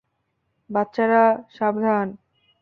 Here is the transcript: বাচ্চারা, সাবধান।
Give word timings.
বাচ্চারা, 0.69 1.23
সাবধান। 1.49 2.07